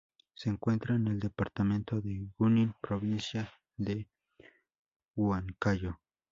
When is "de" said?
2.01-2.27, 3.77-4.07